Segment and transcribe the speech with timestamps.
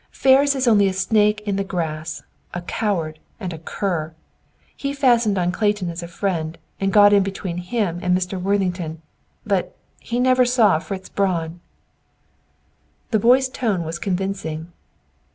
[0.09, 2.23] Ferris is only a snake in the grass,
[2.55, 4.15] a coward, and a cur!
[4.75, 8.41] He fastened on Clayton as a friend, and got in between him and Mr.
[8.41, 8.99] Worthington;
[9.45, 11.59] but, he never saw Fritz Braun!"
[13.11, 14.71] The boy's tone was convincing.